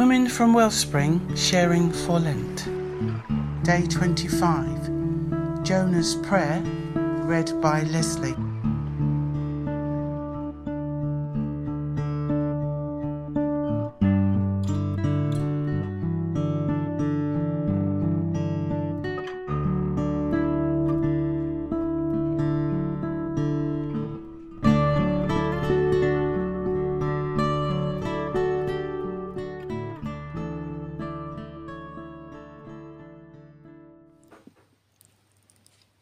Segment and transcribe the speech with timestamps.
[0.00, 2.64] Women from Wellspring sharing for Lent.
[3.64, 5.62] Day 25.
[5.62, 6.62] Jonah's Prayer,
[7.26, 8.39] read by Leslie.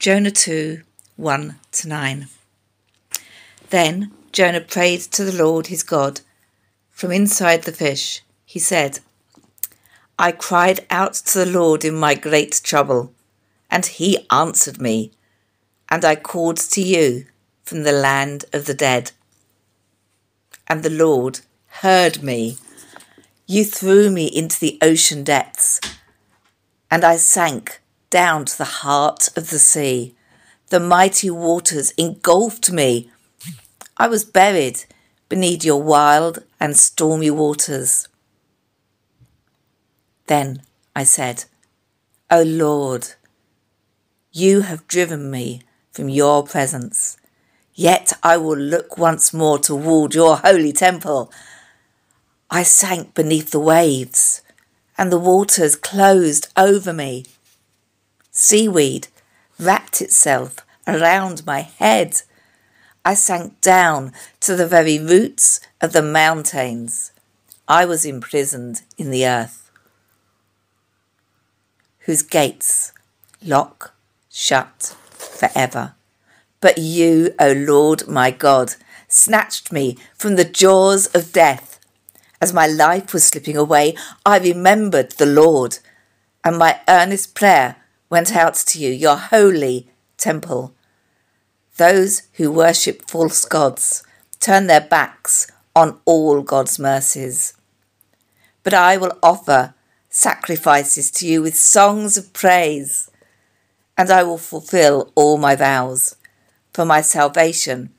[0.01, 0.83] Jonah 2
[1.17, 2.29] 1 to 9.
[3.71, 6.21] Then Jonah prayed to the Lord his God.
[6.93, 9.01] From inside the fish, he said,
[10.17, 13.13] I cried out to the Lord in my great trouble,
[13.69, 15.11] and he answered me,
[15.89, 17.27] and I called to you
[17.65, 19.11] from the land of the dead.
[20.69, 21.41] And the Lord
[21.83, 22.59] heard me.
[23.49, 25.81] You threw me into the ocean depths,
[26.89, 30.15] and I sank down to the heart of the sea.
[30.69, 33.11] The mighty waters engulfed me.
[33.97, 34.85] I was buried
[35.29, 38.09] beneath your wild and stormy waters.
[40.27, 40.63] Then
[40.95, 41.45] I said,
[42.31, 43.09] O Lord,
[44.33, 47.17] you have driven me from your presence.
[47.75, 51.33] Yet I will look once more toward your holy temple.
[52.51, 54.43] I sank beneath the waves,
[54.97, 57.25] and the waters closed over me.
[58.41, 59.09] Seaweed
[59.59, 62.23] wrapped itself around my head.
[63.05, 67.11] I sank down to the very roots of the mountains.
[67.67, 69.73] I was imprisoned in the earth,
[72.07, 72.93] whose gates
[73.45, 73.93] lock
[74.31, 75.95] shut forever.
[76.61, 78.75] But you, O Lord my God,
[79.09, 81.81] snatched me from the jaws of death.
[82.41, 85.81] As my life was slipping away, I remembered the Lord,
[86.45, 87.75] and my earnest prayer
[88.11, 90.75] went out to you, your holy temple.
[91.77, 94.03] Those who worship false gods
[94.41, 97.55] turn their backs on all God's mercies.
[98.63, 99.75] But I will offer
[100.11, 103.11] sacrifices to you with songs of praise,
[103.97, 106.17] and I will fulfill all my vows,
[106.73, 107.91] for my salvation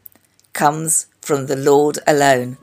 [0.53, 2.57] comes from the Lord alone.